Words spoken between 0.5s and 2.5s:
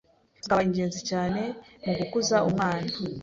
ingenzi cyane mu gukuza